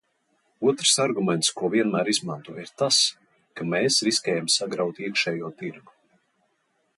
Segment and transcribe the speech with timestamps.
[0.69, 3.03] Otrs arguments, ko vienmēr izmanto, ir tas,
[3.59, 5.97] ka mēs riskējam sagraut iekšējo tirgu.